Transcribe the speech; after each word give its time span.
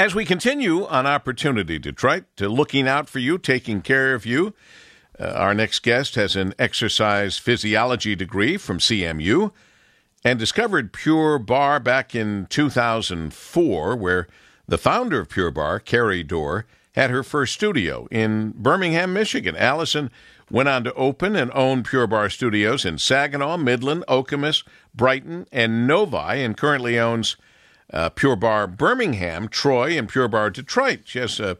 As 0.00 0.14
we 0.14 0.24
continue 0.24 0.86
on 0.86 1.06
Opportunity 1.06 1.78
Detroit, 1.78 2.24
to 2.36 2.48
looking 2.48 2.88
out 2.88 3.06
for 3.06 3.18
you, 3.18 3.36
taking 3.36 3.82
care 3.82 4.14
of 4.14 4.24
you, 4.24 4.54
uh, 5.20 5.24
our 5.24 5.52
next 5.52 5.82
guest 5.82 6.14
has 6.14 6.36
an 6.36 6.54
exercise 6.58 7.36
physiology 7.36 8.16
degree 8.16 8.56
from 8.56 8.78
CMU 8.78 9.52
and 10.24 10.38
discovered 10.38 10.94
Pure 10.94 11.40
Barre 11.40 11.80
back 11.80 12.14
in 12.14 12.46
2004, 12.48 13.94
where 13.94 14.26
the 14.66 14.78
founder 14.78 15.20
of 15.20 15.28
Pure 15.28 15.50
Barre, 15.50 15.80
Carrie 15.80 16.22
Dorr, 16.22 16.64
had 16.92 17.10
her 17.10 17.22
first 17.22 17.52
studio 17.52 18.08
in 18.10 18.54
Birmingham, 18.56 19.12
Michigan. 19.12 19.54
Allison 19.54 20.10
went 20.50 20.70
on 20.70 20.82
to 20.84 20.94
open 20.94 21.36
and 21.36 21.52
own 21.52 21.82
Pure 21.82 22.06
Barre 22.06 22.30
studios 22.30 22.86
in 22.86 22.96
Saginaw, 22.96 23.58
Midland, 23.58 24.04
Okemos, 24.08 24.64
Brighton, 24.94 25.46
and 25.52 25.86
Novi, 25.86 26.42
and 26.42 26.56
currently 26.56 26.98
owns 26.98 27.36
uh, 27.92 28.10
Pure 28.10 28.36
Barre 28.36 28.66
Birmingham, 28.66 29.48
Troy, 29.48 29.98
and 29.98 30.08
Pure 30.08 30.28
Barre 30.28 30.50
Detroit. 30.50 31.00
She 31.04 31.18
has 31.18 31.40
a 31.40 31.58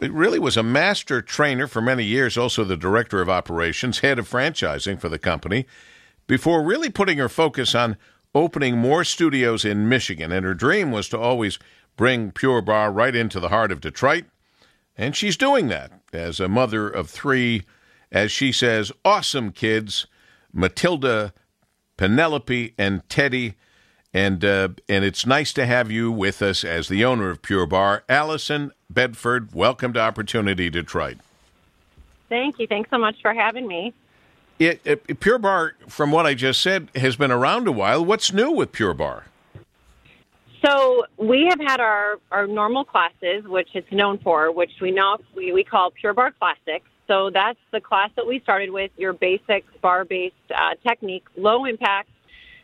really 0.00 0.38
was 0.38 0.56
a 0.56 0.62
master 0.62 1.20
trainer 1.20 1.66
for 1.66 1.82
many 1.82 2.04
years, 2.04 2.38
also 2.38 2.64
the 2.64 2.76
director 2.76 3.20
of 3.20 3.28
operations, 3.28 3.98
head 3.98 4.18
of 4.18 4.28
franchising 4.28 5.00
for 5.00 5.08
the 5.08 5.18
company, 5.18 5.66
before 6.26 6.62
really 6.62 6.88
putting 6.88 7.18
her 7.18 7.28
focus 7.28 7.74
on 7.74 7.96
opening 8.34 8.78
more 8.78 9.02
studios 9.02 9.64
in 9.64 9.88
Michigan. 9.88 10.30
And 10.30 10.44
her 10.44 10.54
dream 10.54 10.92
was 10.92 11.08
to 11.08 11.18
always 11.18 11.58
bring 11.96 12.30
Pure 12.30 12.62
Barre 12.62 12.92
right 12.92 13.14
into 13.14 13.40
the 13.40 13.48
heart 13.48 13.72
of 13.72 13.80
Detroit. 13.80 14.24
And 14.96 15.16
she's 15.16 15.36
doing 15.36 15.68
that 15.68 15.92
as 16.12 16.38
a 16.38 16.48
mother 16.48 16.88
of 16.88 17.10
three, 17.10 17.64
as 18.12 18.30
she 18.30 18.52
says, 18.52 18.92
awesome 19.04 19.52
kids 19.52 20.06
Matilda, 20.52 21.32
Penelope, 21.96 22.74
and 22.78 23.06
Teddy. 23.08 23.54
And 24.18 24.44
uh, 24.44 24.70
and 24.88 25.04
it's 25.04 25.26
nice 25.26 25.52
to 25.52 25.64
have 25.64 25.92
you 25.92 26.10
with 26.10 26.42
us 26.42 26.64
as 26.64 26.88
the 26.88 27.04
owner 27.04 27.30
of 27.30 27.40
Pure 27.40 27.66
Barre, 27.66 28.02
Allison 28.08 28.72
Bedford. 28.90 29.54
Welcome 29.54 29.92
to 29.92 30.00
Opportunity 30.00 30.68
Detroit. 30.68 31.18
Thank 32.28 32.58
you. 32.58 32.66
Thanks 32.66 32.90
so 32.90 32.98
much 32.98 33.14
for 33.22 33.32
having 33.32 33.68
me. 33.68 33.94
It, 34.58 34.80
it, 34.84 35.20
Pure 35.20 35.38
Barre, 35.38 35.74
from 35.86 36.10
what 36.10 36.26
I 36.26 36.34
just 36.34 36.60
said, 36.60 36.88
has 36.96 37.14
been 37.14 37.30
around 37.30 37.68
a 37.68 37.72
while. 37.72 38.04
What's 38.04 38.32
new 38.32 38.50
with 38.50 38.72
Pure 38.72 38.94
Barre? 38.94 39.22
So 40.66 41.04
we 41.16 41.46
have 41.48 41.60
had 41.60 41.78
our, 41.78 42.18
our 42.32 42.48
normal 42.48 42.84
classes, 42.84 43.44
which 43.44 43.68
it's 43.74 43.92
known 43.92 44.18
for, 44.18 44.50
which 44.50 44.72
we 44.80 44.90
know 44.90 45.18
we, 45.36 45.52
we 45.52 45.62
call 45.62 45.92
Pure 45.92 46.14
Barre 46.14 46.32
Classics. 46.32 46.86
So 47.06 47.30
that's 47.30 47.60
the 47.70 47.80
class 47.80 48.10
that 48.16 48.26
we 48.26 48.40
started 48.40 48.72
with, 48.72 48.90
your 48.96 49.12
basic 49.12 49.64
bar-based 49.80 50.34
uh, 50.52 50.74
technique, 50.84 51.24
low 51.36 51.66
impact, 51.66 52.08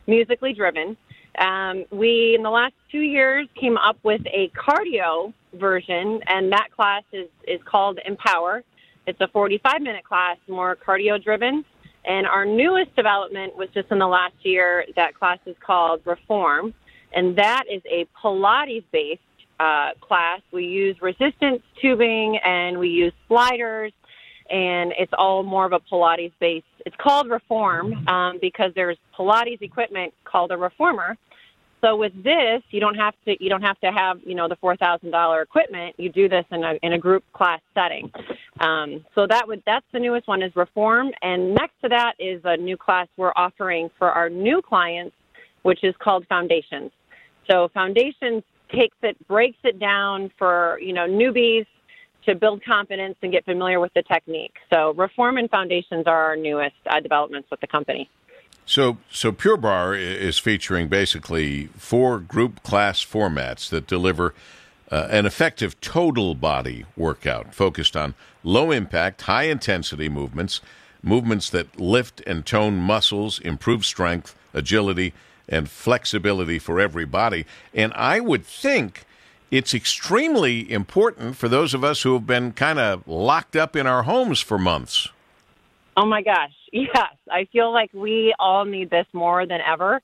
musically 0.05 0.51
driven. 0.51 0.97
Um, 1.37 1.85
we, 1.91 2.35
in 2.35 2.43
the 2.43 2.49
last 2.49 2.73
two 2.91 3.01
years, 3.01 3.47
came 3.59 3.77
up 3.77 3.97
with 4.03 4.21
a 4.27 4.49
cardio 4.49 5.33
version, 5.53 6.21
and 6.27 6.51
that 6.51 6.67
class 6.75 7.03
is, 7.11 7.27
is 7.47 7.59
called 7.65 7.99
Empower. 8.05 8.63
It's 9.07 9.19
a 9.21 9.27
45 9.27 9.81
minute 9.81 10.03
class, 10.03 10.37
more 10.47 10.75
cardio 10.75 11.21
driven. 11.23 11.63
And 12.05 12.27
our 12.27 12.45
newest 12.45 12.95
development 12.95 13.55
was 13.55 13.69
just 13.73 13.91
in 13.91 13.99
the 13.99 14.07
last 14.07 14.35
year. 14.43 14.85
That 14.95 15.15
class 15.15 15.39
is 15.45 15.55
called 15.59 16.01
Reform, 16.05 16.73
and 17.13 17.35
that 17.37 17.63
is 17.71 17.81
a 17.89 18.05
Pilates 18.21 18.83
based 18.91 19.21
uh, 19.59 19.91
class. 20.01 20.41
We 20.51 20.65
use 20.65 20.97
resistance 21.01 21.61
tubing 21.81 22.37
and 22.43 22.77
we 22.77 22.89
use 22.89 23.13
sliders, 23.27 23.91
and 24.49 24.93
it's 24.97 25.13
all 25.17 25.43
more 25.43 25.65
of 25.65 25.73
a 25.73 25.79
Pilates 25.79 26.31
based. 26.39 26.65
It's 26.85 26.95
called 26.97 27.29
Reform 27.29 28.07
um, 28.07 28.37
because 28.41 28.71
there's 28.75 28.97
Pilates 29.17 29.61
equipment 29.61 30.13
called 30.23 30.51
a 30.51 30.57
Reformer 30.57 31.17
so 31.85 31.95
with 31.95 32.13
this, 32.23 32.63
you 32.71 32.79
don't 32.79 32.95
have 32.95 33.13
to 33.25 33.35
you 33.39 33.47
don't 33.47 33.61
have 33.61 33.79
to 33.81 33.91
have 33.91 34.19
you 34.25 34.33
know 34.33 34.47
the 34.47 34.55
four 34.55 34.75
thousand 34.75 35.11
dollar 35.11 35.41
equipment. 35.41 35.95
You 35.99 36.09
do 36.09 36.27
this 36.27 36.45
in 36.51 36.63
a 36.63 36.73
in 36.81 36.93
a 36.93 36.97
group 36.97 37.23
class 37.33 37.61
setting. 37.75 38.11
Um, 38.59 39.05
so 39.13 39.27
that 39.29 39.47
would 39.47 39.61
that's 39.67 39.85
the 39.93 39.99
newest 39.99 40.27
one 40.27 40.41
is 40.41 40.55
Reform, 40.55 41.11
and 41.21 41.53
next 41.53 41.73
to 41.83 41.89
that 41.89 42.13
is 42.17 42.41
a 42.43 42.57
new 42.57 42.75
class 42.75 43.07
we're 43.17 43.33
offering 43.35 43.89
for 43.99 44.09
our 44.09 44.29
new 44.29 44.63
clients, 44.63 45.15
which 45.61 45.83
is 45.83 45.93
called 45.99 46.25
Foundations. 46.27 46.91
So 47.49 47.69
Foundations 47.73 48.41
takes 48.73 48.97
it 49.03 49.15
breaks 49.27 49.59
it 49.63 49.77
down 49.77 50.31
for 50.39 50.79
you 50.81 50.93
know 50.93 51.07
newbies 51.07 51.67
to 52.25 52.35
build 52.35 52.63
confidence 52.63 53.15
and 53.21 53.31
get 53.31 53.45
familiar 53.45 53.79
with 53.79 53.93
the 53.93 54.03
technique. 54.03 54.55
So 54.71 54.93
Reform 54.93 55.37
and 55.37 55.49
Foundations 55.49 56.05
are 56.07 56.25
our 56.25 56.35
newest 56.35 56.75
uh, 56.87 56.99
developments 56.99 57.49
with 57.51 57.61
the 57.61 57.67
company. 57.67 58.09
So, 58.65 58.97
so 59.11 59.31
Pure 59.31 59.57
Barre 59.57 59.95
is 59.95 60.39
featuring 60.39 60.87
basically 60.87 61.67
four 61.77 62.19
group 62.19 62.63
class 62.63 63.05
formats 63.05 63.69
that 63.69 63.85
deliver 63.85 64.33
uh, 64.91 65.07
an 65.09 65.25
effective 65.25 65.79
total 65.81 66.33
body 66.35 66.85
workout 66.95 67.53
focused 67.53 67.95
on 67.95 68.15
low 68.43 68.71
impact, 68.71 69.23
high 69.23 69.43
intensity 69.43 70.09
movements, 70.09 70.61
movements 71.03 71.49
that 71.51 71.79
lift 71.79 72.21
and 72.25 72.45
tone 72.45 72.77
muscles, 72.77 73.39
improve 73.39 73.85
strength, 73.85 74.35
agility, 74.53 75.13
and 75.47 75.69
flexibility 75.69 76.57
for 76.57 76.79
every 76.79 77.05
body. 77.05 77.45
And 77.73 77.93
I 77.93 78.19
would 78.19 78.45
think 78.45 79.05
it's 79.51 79.73
extremely 79.73 80.71
important 80.71 81.35
for 81.35 81.47
those 81.47 81.73
of 81.73 81.83
us 81.83 82.01
who 82.01 82.13
have 82.13 82.27
been 82.27 82.51
kind 82.51 82.79
of 82.79 83.07
locked 83.07 83.55
up 83.55 83.75
in 83.75 83.87
our 83.87 84.03
homes 84.03 84.39
for 84.39 84.57
months. 84.57 85.09
Oh 85.97 86.05
my 86.05 86.21
gosh, 86.21 86.53
yes. 86.71 87.13
I 87.31 87.45
feel 87.51 87.71
like 87.71 87.91
we 87.93 88.33
all 88.39 88.65
need 88.65 88.89
this 88.89 89.07
more 89.13 89.45
than 89.45 89.61
ever. 89.61 90.01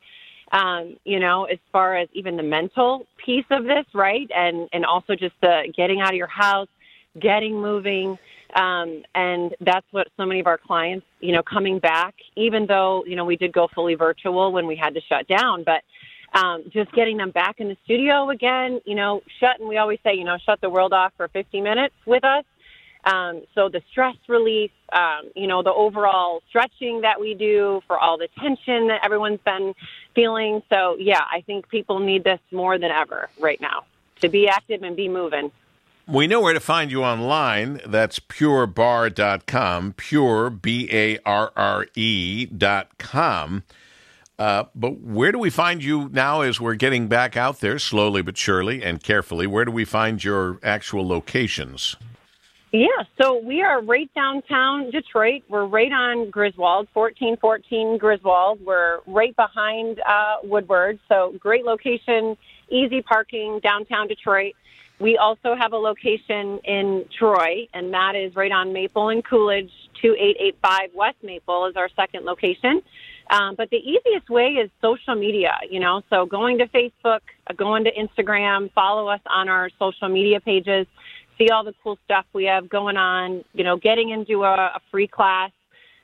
Um, 0.51 0.97
you 1.05 1.19
know, 1.19 1.45
as 1.45 1.59
far 1.71 1.95
as 1.95 2.09
even 2.13 2.35
the 2.35 2.43
mental 2.43 3.07
piece 3.25 3.45
of 3.51 3.63
this, 3.63 3.85
right? 3.93 4.29
And 4.35 4.67
and 4.73 4.85
also 4.85 5.15
just 5.15 5.35
the 5.41 5.71
getting 5.75 6.01
out 6.01 6.09
of 6.09 6.15
your 6.15 6.27
house, 6.27 6.67
getting 7.19 7.59
moving. 7.59 8.17
Um, 8.53 9.03
and 9.15 9.55
that's 9.61 9.85
what 9.91 10.07
so 10.17 10.25
many 10.25 10.41
of 10.41 10.47
our 10.47 10.57
clients, 10.57 11.05
you 11.21 11.31
know, 11.31 11.41
coming 11.41 11.79
back, 11.79 12.15
even 12.35 12.65
though, 12.67 13.05
you 13.05 13.15
know, 13.15 13.23
we 13.23 13.37
did 13.37 13.53
go 13.53 13.69
fully 13.73 13.95
virtual 13.95 14.51
when 14.51 14.67
we 14.67 14.75
had 14.75 14.93
to 14.95 15.01
shut 15.07 15.25
down, 15.27 15.63
but 15.63 15.83
um, 16.33 16.63
just 16.69 16.91
getting 16.93 17.17
them 17.17 17.31
back 17.31 17.59
in 17.59 17.67
the 17.67 17.77
studio 17.83 18.29
again, 18.29 18.81
you 18.85 18.95
know, 18.95 19.21
shut, 19.39 19.59
and 19.59 19.67
we 19.67 19.77
always 19.77 19.99
say, 20.03 20.15
you 20.15 20.23
know, 20.23 20.37
shut 20.45 20.61
the 20.61 20.69
world 20.69 20.93
off 20.93 21.13
for 21.17 21.27
50 21.27 21.61
minutes 21.61 21.95
with 22.05 22.23
us 22.23 22.45
um, 23.03 23.41
so 23.55 23.69
the 23.69 23.81
stress 23.91 24.15
relief, 24.27 24.71
um, 24.93 25.31
you 25.35 25.47
know, 25.47 25.63
the 25.63 25.73
overall 25.73 26.41
stretching 26.49 27.01
that 27.01 27.19
we 27.19 27.33
do 27.33 27.81
for 27.87 27.97
all 27.97 28.17
the 28.17 28.27
tension 28.39 28.87
that 28.87 29.01
everyone's 29.03 29.39
been 29.43 29.73
feeling. 30.13 30.61
So 30.69 30.97
yeah, 30.99 31.21
I 31.31 31.41
think 31.41 31.67
people 31.69 31.99
need 31.99 32.23
this 32.23 32.39
more 32.51 32.77
than 32.77 32.91
ever 32.91 33.29
right 33.39 33.59
now 33.59 33.85
to 34.21 34.29
be 34.29 34.47
active 34.47 34.83
and 34.83 34.95
be 34.95 35.09
moving. 35.09 35.51
We 36.07 36.27
know 36.27 36.41
where 36.41 36.53
to 36.53 36.59
find 36.59 36.91
you 36.91 37.03
online. 37.03 37.79
That's 37.85 38.19
purebarre.com, 38.19 39.93
pure, 39.93 40.49
B 40.49 40.89
A 40.91 41.17
R 41.25 41.51
R 41.55 41.87
E.com. 41.95 43.63
Uh, 44.41 44.65
but 44.73 44.99
where 45.01 45.31
do 45.31 45.37
we 45.37 45.51
find 45.51 45.83
you 45.83 46.09
now 46.11 46.41
as 46.41 46.59
we're 46.59 46.73
getting 46.73 47.07
back 47.07 47.37
out 47.37 47.59
there 47.59 47.77
slowly 47.77 48.23
but 48.23 48.35
surely 48.35 48.81
and 48.81 49.03
carefully? 49.03 49.45
Where 49.45 49.65
do 49.65 49.71
we 49.71 49.85
find 49.85 50.23
your 50.23 50.57
actual 50.63 51.07
locations? 51.07 51.95
Yeah, 52.71 52.87
so 53.21 53.37
we 53.37 53.61
are 53.61 53.83
right 53.83 54.09
downtown 54.15 54.89
Detroit. 54.89 55.43
We're 55.47 55.67
right 55.67 55.91
on 55.91 56.31
Griswold, 56.31 56.87
1414 56.93 57.99
Griswold. 57.99 58.65
We're 58.65 59.01
right 59.05 59.35
behind 59.35 59.99
uh, 59.99 60.37
Woodward, 60.43 60.97
so 61.07 61.35
great 61.39 61.63
location, 61.63 62.35
easy 62.67 63.03
parking 63.03 63.59
downtown 63.61 64.07
Detroit. 64.07 64.55
We 64.99 65.17
also 65.17 65.55
have 65.55 65.73
a 65.73 65.77
location 65.77 66.57
in 66.63 67.05
Troy, 67.15 67.67
and 67.75 67.93
that 67.93 68.15
is 68.15 68.35
right 68.35 68.51
on 68.51 68.73
Maple 68.73 69.09
and 69.09 69.23
Coolidge, 69.23 69.71
2885 70.01 70.89
West 70.93 71.17
Maple 71.23 71.67
is 71.67 71.75
our 71.75 71.89
second 71.95 72.25
location. 72.25 72.81
Um, 73.29 73.55
but 73.55 73.69
the 73.69 73.77
easiest 73.77 74.29
way 74.29 74.49
is 74.55 74.69
social 74.81 75.15
media, 75.15 75.53
you 75.69 75.79
know, 75.79 76.01
so 76.09 76.25
going 76.25 76.57
to 76.57 76.67
Facebook, 76.67 77.21
going 77.55 77.85
to 77.85 77.91
Instagram, 77.93 78.71
follow 78.73 79.07
us 79.07 79.21
on 79.25 79.47
our 79.47 79.69
social 79.79 80.09
media 80.09 80.41
pages 80.41 80.85
see 81.41 81.49
all 81.49 81.63
the 81.63 81.73
cool 81.83 81.97
stuff 82.05 82.25
we 82.33 82.45
have 82.45 82.69
going 82.69 82.97
on, 82.97 83.43
you 83.53 83.63
know, 83.63 83.77
getting 83.77 84.09
into 84.09 84.43
a, 84.43 84.53
a 84.53 84.81
free 84.89 85.07
class 85.07 85.51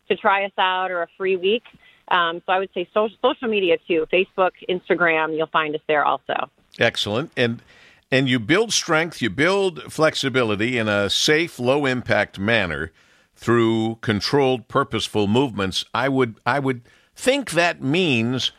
to 0.10 0.16
try 0.16 0.46
us 0.46 0.52
out 0.58 0.92
or 0.92 1.04
a 1.04 1.08
free 1.18 1.36
week. 1.36 1.64
Um, 2.10 2.42
so 2.46 2.54
I 2.54 2.60
would 2.60 2.70
say 2.74 2.88
social, 2.94 3.18
social 3.22 3.48
media 3.48 3.78
too, 3.88 4.08
Facebook, 4.12 4.52
Instagram, 4.70 5.36
you'll 5.38 5.48
find 5.48 5.76
us 5.76 5.82
there 5.88 6.06
also. 6.06 6.50
Excellent. 6.80 7.32
And 7.36 7.62
and 8.10 8.30
you 8.30 8.40
build 8.40 8.72
strength, 8.72 9.22
you 9.22 9.30
build 9.30 9.92
flexibility 9.92 10.78
in 10.78 10.88
a 10.88 11.10
safe, 11.10 11.60
low 11.60 11.86
impact 11.86 12.40
manner 12.40 12.94
through 13.38 14.00
controlled, 14.02 14.68
purposeful 14.68 15.28
movements. 15.28 15.86
I 15.94 16.10
would 16.10 16.36
I 16.46 16.60
would 16.60 16.82
think 17.16 17.52
that 17.52 17.82
means 17.82 18.52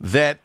that 0.00 0.40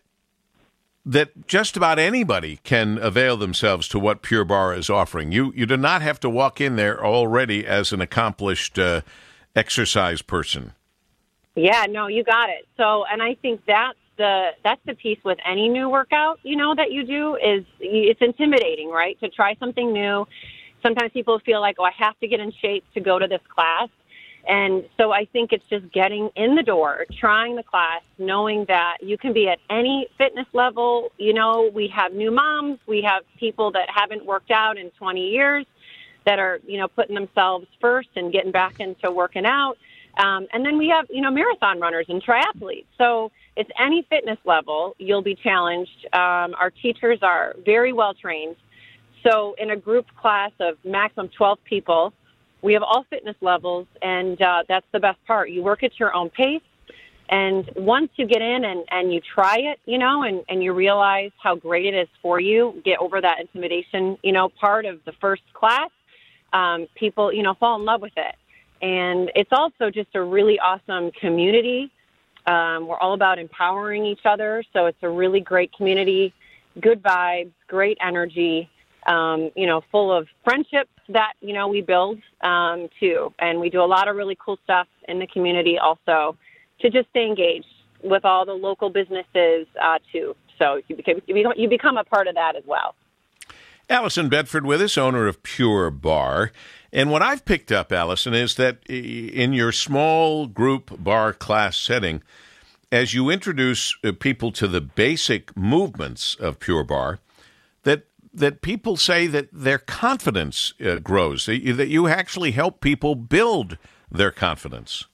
that 1.05 1.47
just 1.47 1.77
about 1.77 1.97
anybody 1.97 2.59
can 2.63 2.97
avail 2.97 3.38
themselves 3.38 3.88
to 3.88 3.97
what 3.97 4.21
Pure 4.21 4.45
Barre 4.45 4.77
is 4.77 4.89
offering. 4.89 5.31
You 5.31 5.53
you 5.55 5.65
do 5.65 5.77
not 5.77 6.01
have 6.01 6.19
to 6.19 6.29
walk 6.29 6.59
in 6.59 6.75
there 6.75 7.03
already 7.03 7.65
as 7.65 7.94
an 7.94 8.01
accomplished 8.01 8.77
uh, 8.77 9.01
exercise 9.55 10.21
person. 10.21 10.73
Yeah, 11.55 11.85
no, 11.89 12.07
you 12.07 12.23
got 12.23 12.49
it. 12.49 12.67
So, 12.75 13.05
and 13.11 13.23
I 13.23 13.35
think 13.35 13.61
that's 13.65 13.97
the 14.17 14.49
that's 14.63 14.81
the 14.85 14.94
piece 14.94 15.19
with 15.23 15.39
any 15.45 15.69
new 15.69 15.89
workout, 15.89 16.39
you 16.44 16.57
know, 16.57 16.75
that 16.75 16.91
you 16.91 17.05
do 17.05 17.35
is 17.35 17.63
it's 17.79 18.21
intimidating, 18.21 18.89
right? 18.89 19.17
To 19.21 19.29
try 19.29 19.55
something 19.55 19.94
new. 19.94 20.27
Sometimes 20.88 21.12
people 21.12 21.38
feel 21.39 21.60
like, 21.60 21.75
"Oh, 21.80 21.84
I 21.84 21.92
have 21.98 22.18
to 22.19 22.28
get 22.28 22.39
in 22.39 22.51
shape 22.62 22.86
to 22.94 23.01
go 23.01 23.19
to 23.19 23.28
this 23.28 23.42
class." 23.54 23.89
And 24.48 24.86
so 24.95 25.12
I 25.12 25.25
think 25.25 25.51
it's 25.51 25.66
just 25.69 25.92
getting 25.92 26.30
in 26.38 26.56
the 26.56 26.63
door, 26.63 27.06
trying 27.19 27.57
the 27.57 27.63
class, 27.63 28.01
knowing 28.18 28.63
that 28.69 28.98
you 29.01 29.18
can 29.18 29.34
be 29.34 29.50
at 29.50 29.60
any 29.69 30.07
fitness 30.18 30.48
level. 30.54 31.12
You 31.18 31.34
know, 31.34 31.69
we 31.74 31.89
have 31.89 32.13
new 32.13 32.31
moms, 32.31 32.80
we 32.88 33.01
have 33.01 33.24
people 33.38 33.72
that 33.72 33.89
haven't 33.94 34.25
worked 34.25 34.51
out 34.51 34.78
in 34.78 34.89
20 34.92 35.28
years 35.28 35.66
that 36.25 36.39
are, 36.39 36.60
you 36.66 36.78
know, 36.78 36.88
putting 36.88 37.16
themselves 37.16 37.68
first 37.81 38.10
and 38.16 38.31
getting 38.31 38.51
back 38.51 38.80
into 38.80 39.12
working 39.12 39.45
out. 39.45 39.78
Um, 40.18 40.48
and 40.54 40.66
then 40.66 40.78
we 40.78 40.88
have, 40.88 41.07
you 41.10 41.22
know, 41.22 41.30
marathon 41.30 41.81
runners 41.81 42.06
and 42.07 42.24
triathletes. 42.24 42.86
So 42.98 43.31
it's 43.57 43.69
any 43.78 44.06
fitness 44.10 44.40
level, 44.45 44.95
you'll 44.98 45.22
be 45.22 45.36
challenged. 45.36 46.06
Um, 46.13 46.56
our 46.57 46.72
teachers 46.72 47.19
are 47.22 47.54
very 47.66 47.92
well 47.92 48.13
trained. 48.13 48.56
So 49.24 49.56
in 49.58 49.72
a 49.72 49.75
group 49.75 50.06
class 50.19 50.52
of 50.60 50.78
maximum 50.84 51.30
12 51.30 51.60
people, 51.64 52.14
we 52.62 52.74
have 52.74 52.84
all 52.84 53.06
fitness 53.10 53.36
levels, 53.42 53.88
and 54.02 54.42
uh, 54.42 54.64
that's 54.68 54.86
the 54.92 55.00
best 55.00 55.19
part. 55.25 55.52
You 55.52 55.64
work 55.64 55.84
at 55.84 56.00
your 56.00 56.14
own 56.14 56.30
pace, 56.30 56.62
and 57.30 57.69
once 57.75 58.10
you 58.16 58.25
get 58.25 58.42
in 58.42 58.64
and, 58.64 58.86
and 58.90 59.14
you 59.14 59.22
try 59.22 59.58
it, 59.58 59.80
you 59.86 59.98
know, 59.98 60.24
and, 60.24 60.44
and 60.50 60.64
you 60.64 60.74
realize 60.74 61.31
how 61.42 61.56
great 61.56 61.86
it 61.86 61.94
is 61.94 62.08
for 62.22 62.40
you, 62.40 62.81
get 62.86 63.00
over 63.00 63.19
that 63.19 63.40
intimidation, 63.42 64.18
you 64.24 64.31
know, 64.31 64.50
part 64.50 64.86
of 64.86 65.04
the 65.06 65.12
first 65.19 65.44
class, 65.54 65.90
um, 66.54 66.88
people, 66.96 67.34
you 67.34 67.44
know, 67.44 67.54
fall 67.54 67.78
in 67.80 67.86
love 67.86 68.02
with 68.02 68.14
it. 68.16 68.36
And 68.81 69.31
it's 69.36 69.52
also 69.52 69.90
just 69.90 70.10
a 70.16 70.22
really 70.22 70.60
awesome 70.60 71.12
community. 71.12 71.92
Um, 72.46 72.88
we're 72.88 72.98
all 72.98 73.14
about 73.14 73.40
empowering 73.40 74.06
each 74.06 74.25
other, 74.25 74.64
so 74.72 74.86
it's 74.86 75.02
a 75.02 75.10
really 75.10 75.42
great 75.42 75.74
community, 75.74 76.34
good 76.80 77.04
vibes, 77.04 77.52
great 77.68 77.98
energy, 78.02 78.69
um, 79.07 79.51
you 79.56 79.65
know, 79.65 79.81
full 79.92 80.15
of 80.15 80.27
friendships 80.44 80.92
that 81.09 81.33
you 81.42 81.54
know 81.54 81.68
we 81.68 81.81
build 81.81 82.19
um, 82.42 82.89
too, 83.00 83.33
and 83.39 83.59
we 83.59 83.69
do 83.69 83.81
a 83.81 83.86
lot 83.86 84.07
of 84.07 84.15
really 84.15 84.38
cool 84.44 84.57
stuff 84.63 84.88
in 85.07 85.19
the 85.19 85.27
community 85.27 85.77
also 85.77 86.38
to 86.81 86.89
just 86.89 87.09
stay 87.09 87.25
engaged 87.25 87.65
with 88.04 88.25
all 88.25 88.45
the 88.45 88.54
local 88.54 88.89
businesses 88.89 89.68
uh, 89.81 89.98
too. 90.12 90.36
So 90.59 90.81
you 90.88 90.95
become, 90.95 91.21
you 91.27 91.69
become 91.69 91.98
a 91.98 92.04
part 92.04 92.27
of 92.27 92.36
that 92.36 92.56
as 92.56 92.63
well. 92.65 92.95
Allison 93.89 94.27
Bedford 94.27 94.65
with 94.65 94.81
us, 94.81 94.98
owner 94.98 95.27
of 95.27 95.42
Pure 95.44 95.92
Barre. 95.92 96.51
And 96.92 97.09
what 97.09 97.21
I've 97.21 97.45
picked 97.45 97.71
up, 97.71 97.92
Allison, 97.92 98.33
is 98.33 98.56
that 98.56 98.86
in 98.88 99.54
your 99.54 99.71
small 99.71 100.45
group 100.48 100.92
bar 101.01 101.31
class 101.31 101.77
setting, 101.77 102.21
as 102.92 103.13
you 103.13 103.30
introduce 103.30 103.95
uh, 104.04 104.12
people 104.19 104.51
to 104.54 104.68
the 104.68 104.81
basic 104.81 105.56
movements 105.56 106.36
of 106.36 106.59
Pure 106.59 106.86
Barre, 106.86 107.19
that 108.33 108.62
people 108.62 108.97
say 108.97 109.27
that 109.27 109.50
their 109.51 109.77
confidence 109.77 110.74
uh, 110.85 110.95
grows, 111.00 111.45
that 111.45 111.63
you, 111.63 111.74
that 111.74 111.88
you 111.88 112.07
actually 112.07 112.51
help 112.51 112.81
people 112.81 113.15
build 113.15 113.77
their 114.12 114.31
confidence. 114.31 115.06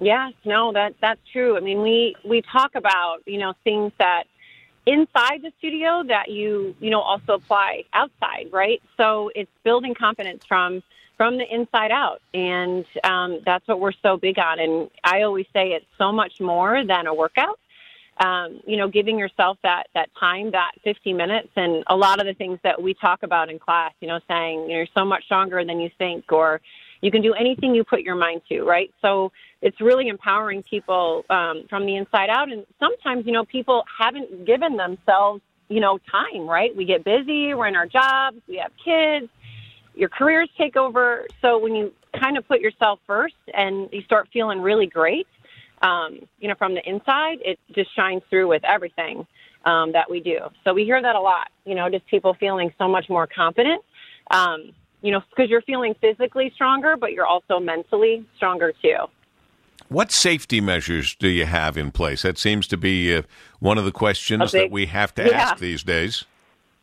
Yes, 0.00 0.32
no, 0.44 0.72
that 0.72 0.94
that's 1.00 1.20
true. 1.32 1.56
I 1.56 1.60
mean, 1.60 1.80
we 1.80 2.16
we 2.24 2.42
talk 2.42 2.74
about 2.74 3.18
you 3.26 3.38
know 3.38 3.54
things 3.62 3.92
that 3.98 4.24
inside 4.86 5.42
the 5.42 5.52
studio 5.58 6.02
that 6.08 6.30
you 6.30 6.74
you 6.80 6.90
know 6.90 7.00
also 7.00 7.34
apply 7.34 7.84
outside, 7.92 8.48
right? 8.52 8.82
So 8.96 9.30
it's 9.34 9.50
building 9.62 9.94
confidence 9.94 10.44
from 10.46 10.82
from 11.16 11.38
the 11.38 11.44
inside 11.52 11.92
out, 11.92 12.20
and 12.32 12.84
um, 13.04 13.40
that's 13.46 13.66
what 13.68 13.78
we're 13.80 13.92
so 14.02 14.16
big 14.16 14.38
on. 14.38 14.58
And 14.58 14.90
I 15.04 15.22
always 15.22 15.46
say 15.52 15.72
it's 15.72 15.86
so 15.96 16.10
much 16.10 16.40
more 16.40 16.84
than 16.84 17.06
a 17.06 17.14
workout. 17.14 17.58
Um, 18.18 18.60
you 18.64 18.76
know, 18.76 18.86
giving 18.86 19.18
yourself 19.18 19.58
that 19.64 19.88
that 19.94 20.08
time, 20.18 20.52
that 20.52 20.72
50 20.84 21.12
minutes, 21.12 21.48
and 21.56 21.82
a 21.88 21.96
lot 21.96 22.20
of 22.20 22.26
the 22.26 22.34
things 22.34 22.60
that 22.62 22.80
we 22.80 22.94
talk 22.94 23.24
about 23.24 23.50
in 23.50 23.58
class. 23.58 23.92
You 24.00 24.06
know, 24.06 24.20
saying 24.28 24.70
you're 24.70 24.86
so 24.94 25.04
much 25.04 25.24
stronger 25.24 25.64
than 25.64 25.80
you 25.80 25.90
think, 25.98 26.30
or 26.30 26.60
you 27.04 27.10
can 27.10 27.20
do 27.20 27.34
anything 27.34 27.74
you 27.74 27.84
put 27.84 28.00
your 28.00 28.14
mind 28.14 28.40
to, 28.48 28.62
right? 28.62 28.90
So 29.02 29.30
it's 29.60 29.78
really 29.78 30.08
empowering 30.08 30.62
people 30.62 31.24
um, 31.28 31.64
from 31.68 31.84
the 31.84 31.96
inside 31.96 32.30
out. 32.30 32.50
And 32.50 32.64
sometimes, 32.80 33.26
you 33.26 33.32
know, 33.32 33.44
people 33.44 33.84
haven't 33.98 34.46
given 34.46 34.78
themselves, 34.78 35.42
you 35.68 35.80
know, 35.80 35.98
time, 36.10 36.48
right? 36.48 36.74
We 36.74 36.86
get 36.86 37.04
busy, 37.04 37.52
we're 37.52 37.66
in 37.66 37.76
our 37.76 37.86
jobs, 37.86 38.38
we 38.48 38.56
have 38.56 38.72
kids, 38.82 39.28
your 39.94 40.08
careers 40.08 40.48
take 40.56 40.76
over. 40.76 41.26
So 41.42 41.58
when 41.58 41.74
you 41.74 41.92
kind 42.18 42.38
of 42.38 42.48
put 42.48 42.60
yourself 42.60 43.00
first 43.06 43.36
and 43.52 43.90
you 43.92 44.00
start 44.02 44.28
feeling 44.32 44.62
really 44.62 44.86
great, 44.86 45.26
um, 45.84 46.20
you 46.40 46.48
know, 46.48 46.54
from 46.56 46.74
the 46.74 46.88
inside, 46.88 47.38
it 47.44 47.58
just 47.74 47.94
shines 47.94 48.22
through 48.30 48.48
with 48.48 48.64
everything 48.64 49.26
um, 49.64 49.92
that 49.92 50.10
we 50.10 50.20
do. 50.20 50.38
So 50.64 50.72
we 50.72 50.84
hear 50.84 51.00
that 51.00 51.14
a 51.14 51.20
lot, 51.20 51.48
you 51.64 51.74
know, 51.74 51.90
just 51.90 52.06
people 52.06 52.34
feeling 52.40 52.72
so 52.78 52.88
much 52.88 53.06
more 53.08 53.26
confident. 53.26 53.82
Um, 54.30 54.72
you 55.02 55.12
know, 55.12 55.20
because 55.28 55.50
you're 55.50 55.62
feeling 55.62 55.94
physically 56.00 56.50
stronger, 56.54 56.96
but 56.96 57.12
you're 57.12 57.26
also 57.26 57.60
mentally 57.60 58.26
stronger 58.36 58.72
too. 58.80 58.96
What 59.88 60.10
safety 60.10 60.62
measures 60.62 61.14
do 61.14 61.28
you 61.28 61.44
have 61.44 61.76
in 61.76 61.90
place? 61.90 62.22
That 62.22 62.38
seems 62.38 62.66
to 62.68 62.78
be 62.78 63.14
uh, 63.14 63.22
one 63.60 63.76
of 63.76 63.84
the 63.84 63.92
questions 63.92 64.52
big, 64.52 64.62
that 64.62 64.70
we 64.70 64.86
have 64.86 65.14
to 65.16 65.26
yeah. 65.26 65.36
ask 65.36 65.58
these 65.58 65.82
days. 65.82 66.24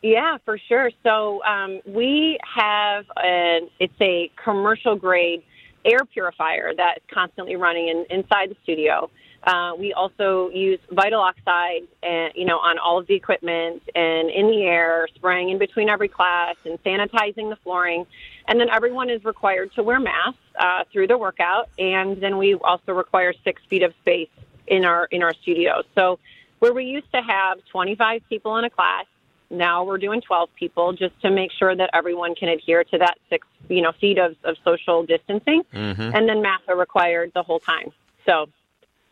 Yeah, 0.03 0.37
for 0.45 0.59
sure. 0.59 0.91
So 1.01 1.43
um, 1.43 1.81
we 1.87 2.37
have 2.55 3.05
a, 3.17 3.61
it's 3.79 3.99
a 3.99 4.31
commercial 4.43 4.95
grade 4.95 5.41
air 5.85 6.05
purifier 6.05 6.73
that's 6.75 7.03
constantly 7.11 7.55
running 7.55 7.87
in, 7.87 8.05
inside 8.09 8.49
the 8.49 8.57
studio. 8.63 9.09
Uh, 9.43 9.73
we 9.77 9.91
also 9.93 10.49
use 10.49 10.79
vital 10.91 11.19
oxide, 11.19 11.87
and 12.03 12.31
you 12.35 12.45
know, 12.45 12.59
on 12.59 12.77
all 12.77 12.99
of 12.99 13.07
the 13.07 13.15
equipment 13.15 13.81
and 13.95 14.29
in 14.29 14.47
the 14.47 14.61
air, 14.61 15.07
spraying 15.15 15.49
in 15.49 15.57
between 15.57 15.89
every 15.89 16.07
class 16.07 16.55
and 16.63 16.81
sanitizing 16.83 17.49
the 17.49 17.57
flooring. 17.63 18.05
And 18.47 18.59
then 18.59 18.69
everyone 18.69 19.09
is 19.09 19.23
required 19.25 19.73
to 19.75 19.83
wear 19.83 19.99
masks 19.99 20.37
uh, 20.59 20.83
through 20.91 21.07
the 21.07 21.17
workout. 21.17 21.69
And 21.79 22.21
then 22.21 22.37
we 22.37 22.53
also 22.55 22.91
require 22.91 23.33
six 23.43 23.61
feet 23.67 23.81
of 23.81 23.93
space 24.01 24.29
in 24.67 24.85
our 24.85 25.05
in 25.05 25.23
our 25.23 25.33
studio. 25.33 25.81
So 25.95 26.19
where 26.59 26.73
we 26.73 26.85
used 26.85 27.11
to 27.11 27.21
have 27.21 27.57
25 27.71 28.21
people 28.29 28.57
in 28.57 28.65
a 28.65 28.69
class, 28.69 29.05
now 29.51 29.83
we're 29.83 29.97
doing 29.97 30.21
12 30.21 30.49
people 30.55 30.93
just 30.93 31.19
to 31.21 31.29
make 31.29 31.51
sure 31.51 31.75
that 31.75 31.89
everyone 31.93 32.35
can 32.35 32.49
adhere 32.49 32.83
to 32.85 32.97
that 32.97 33.17
six 33.29 33.47
you 33.69 33.81
know 33.81 33.91
feet 33.99 34.17
of, 34.17 34.35
of 34.43 34.55
social 34.63 35.05
distancing. 35.05 35.63
Mm-hmm. 35.73 36.15
And 36.15 36.27
then 36.27 36.41
masks 36.41 36.65
are 36.67 36.77
required 36.77 37.31
the 37.33 37.43
whole 37.43 37.59
time. 37.59 37.91
So 38.25 38.47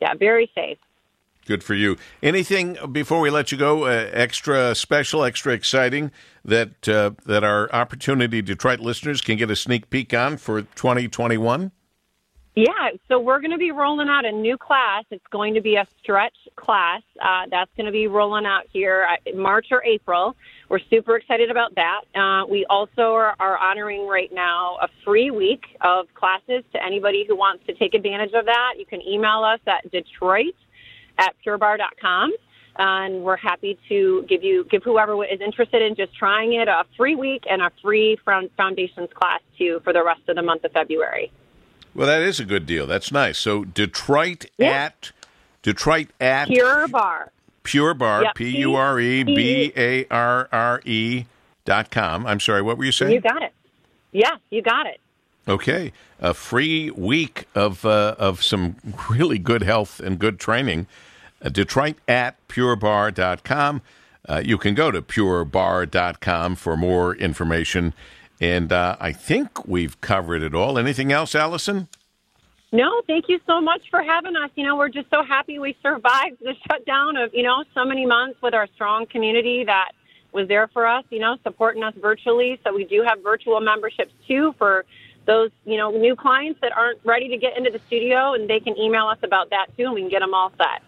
yeah, 0.01 0.13
very 0.13 0.49
safe. 0.55 0.77
Good 1.45 1.63
for 1.63 1.73
you. 1.73 1.97
Anything 2.21 2.77
before 2.91 3.21
we 3.21 3.31
let 3.31 3.51
you 3.51 3.57
go, 3.57 3.85
uh, 3.85 4.09
extra 4.13 4.75
special, 4.75 5.23
extra 5.23 5.53
exciting 5.53 6.11
that 6.45 6.87
uh, 6.87 7.11
that 7.25 7.43
our 7.43 7.71
Opportunity 7.73 8.41
Detroit 8.41 8.79
listeners 8.79 9.21
can 9.21 9.37
get 9.37 9.49
a 9.49 9.55
sneak 9.55 9.89
peek 9.89 10.13
on 10.13 10.37
for 10.37 10.61
2021? 10.61 11.71
Yeah, 12.59 12.89
so 13.07 13.21
we're 13.21 13.39
going 13.39 13.51
to 13.51 13.57
be 13.57 13.71
rolling 13.71 14.09
out 14.09 14.25
a 14.25 14.33
new 14.33 14.57
class. 14.57 15.05
It's 15.11 15.25
going 15.31 15.53
to 15.53 15.61
be 15.61 15.75
a 15.75 15.87
stretch 16.03 16.35
class. 16.57 17.01
Uh, 17.17 17.43
that's 17.49 17.71
going 17.77 17.85
to 17.85 17.91
be 17.93 18.07
rolling 18.07 18.45
out 18.45 18.63
here 18.73 19.07
in 19.25 19.39
March 19.39 19.67
or 19.71 19.81
April. 19.85 20.35
We're 20.67 20.81
super 20.89 21.15
excited 21.15 21.49
about 21.49 21.73
that. 21.75 22.01
Uh, 22.13 22.45
we 22.47 22.65
also 22.65 23.13
are, 23.13 23.33
are, 23.39 23.57
honoring 23.57 24.07
right 24.07 24.29
now 24.33 24.77
a 24.81 24.89
free 25.05 25.31
week 25.31 25.63
of 25.79 26.13
classes 26.15 26.65
to 26.73 26.83
anybody 26.83 27.23
who 27.25 27.37
wants 27.37 27.65
to 27.67 27.73
take 27.73 27.93
advantage 27.93 28.33
of 28.33 28.43
that. 28.43 28.73
You 28.77 28.85
can 28.85 29.01
email 29.03 29.45
us 29.45 29.61
at 29.65 29.89
Detroit 29.89 30.55
at 31.17 31.35
purebarre.com. 31.45 32.33
And 32.77 33.23
we're 33.23 33.37
happy 33.37 33.79
to 33.87 34.25
give 34.27 34.43
you 34.43 34.65
give 34.65 34.83
whoever 34.83 35.23
is 35.23 35.39
interested 35.39 35.81
in 35.81 35.95
just 35.95 36.13
trying 36.13 36.53
it 36.53 36.67
a 36.67 36.83
free 36.97 37.15
week 37.15 37.45
and 37.49 37.61
a 37.61 37.71
free 37.81 38.17
foundations 38.25 39.09
class 39.13 39.39
too 39.57 39.79
for 39.85 39.93
the 39.93 40.03
rest 40.03 40.27
of 40.27 40.35
the 40.35 40.41
month 40.41 40.65
of 40.65 40.73
February. 40.73 41.31
Well, 41.93 42.07
that 42.07 42.21
is 42.21 42.39
a 42.39 42.45
good 42.45 42.65
deal. 42.65 42.87
That's 42.87 43.11
nice. 43.11 43.37
So 43.37 43.65
Detroit 43.65 44.45
yeah. 44.57 44.69
at 44.69 45.11
Detroit 45.61 46.09
at 46.19 46.47
Pure 46.47 46.87
Barre. 46.89 47.29
Pure. 47.63 47.95
Yep. 47.99 48.35
P 48.35 48.57
U 48.59 48.75
R 48.75 48.99
E 48.99 49.23
B 49.23 49.73
A 49.75 50.05
R 50.09 50.47
R 50.51 50.81
E 50.85 51.25
dot 51.65 51.91
com. 51.91 52.25
I'm 52.25 52.39
sorry. 52.39 52.61
What 52.61 52.77
were 52.77 52.85
you 52.85 52.91
saying? 52.91 53.11
You 53.11 53.21
got 53.21 53.41
it. 53.43 53.53
Yeah, 54.11 54.37
you 54.49 54.61
got 54.61 54.87
it. 54.87 54.99
Okay, 55.47 55.91
a 56.19 56.33
free 56.33 56.91
week 56.91 57.45
of 57.55 57.85
uh, 57.85 58.15
of 58.19 58.43
some 58.43 58.75
really 59.09 59.39
good 59.39 59.63
health 59.63 59.99
and 59.99 60.19
good 60.19 60.39
training. 60.39 60.87
Uh, 61.41 61.49
Detroit 61.49 61.95
at 62.07 62.35
purebarre.com. 62.47 63.81
Uh, 64.27 64.41
you 64.45 64.57
can 64.57 64.75
go 64.75 64.91
to 64.91 65.01
purebarre.com 65.01 66.55
for 66.55 66.77
more 66.77 67.15
information 67.15 67.93
and 68.39 68.71
uh, 68.71 68.95
I 68.99 69.11
think 69.11 69.67
we've 69.67 69.99
covered 70.01 70.41
it 70.43 70.55
all. 70.55 70.77
Anything 70.77 71.11
else, 71.11 71.35
Allison? 71.35 71.87
No, 72.71 73.01
thank 73.07 73.25
you 73.27 73.39
so 73.47 73.59
much 73.59 73.81
for 73.89 74.03
having 74.03 74.35
us. 74.35 74.51
You 74.55 74.65
know, 74.65 74.75
we're 74.75 74.89
just 74.89 75.09
so 75.09 75.23
happy 75.23 75.57
we 75.59 75.75
survived 75.81 76.37
the 76.39 76.53
shutdown 76.69 77.17
of, 77.17 77.33
you 77.33 77.43
know, 77.43 77.63
so 77.73 77.83
many 77.83 78.05
months 78.05 78.39
with 78.41 78.53
our 78.53 78.67
strong 78.75 79.07
community 79.07 79.63
that 79.65 79.91
was 80.31 80.47
there 80.47 80.67
for 80.67 80.85
us, 80.85 81.03
you 81.09 81.19
know, 81.19 81.37
supporting 81.43 81.83
us 81.83 81.93
virtually. 81.99 82.59
So 82.63 82.73
we 82.73 82.85
do 82.85 83.03
have 83.07 83.23
virtual 83.23 83.59
memberships 83.59 84.13
too 84.27 84.53
for 84.57 84.85
those, 85.25 85.49
you 85.65 85.77
know, 85.77 85.89
new 85.91 86.15
clients 86.15 86.59
that 86.61 86.71
aren't 86.75 86.99
ready 87.03 87.27
to 87.29 87.37
get 87.37 87.57
into 87.57 87.71
the 87.71 87.79
studio 87.87 88.33
and 88.33 88.47
they 88.47 88.59
can 88.59 88.77
email 88.77 89.07
us 89.07 89.17
about 89.23 89.49
that 89.49 89.67
too 89.75 89.85
and 89.85 89.93
we 89.93 90.01
can 90.01 90.09
get 90.09 90.19
them 90.19 90.35
all 90.35 90.51
set. 90.57 90.83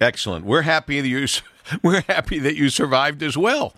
Excellent. 0.00 0.44
We're 0.44 0.62
happy 0.62 1.00
that 1.00 1.08
you 1.08 1.26
we're 1.82 2.02
happy 2.02 2.40
that 2.40 2.56
you 2.56 2.70
survived 2.70 3.22
as 3.22 3.36
well. 3.36 3.74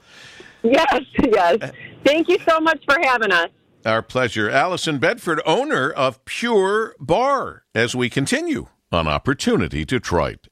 Yes, 0.63 1.03
yes. 1.19 1.73
Thank 2.05 2.29
you 2.29 2.39
so 2.49 2.61
much 2.61 2.85
for 2.85 2.97
having 3.03 3.33
us. 3.33 3.51
Our 3.85 4.03
pleasure. 4.03 4.49
Allison 4.49 4.99
Bedford, 4.99 5.41
owner 5.45 5.91
of 5.91 6.25
Pure 6.25 6.95
Barre, 7.01 7.63
as 7.75 7.97
we 7.97 8.09
continue 8.09 8.69
on 8.93 9.09
Opportunity 9.09 9.85
Detroit. 9.85 10.49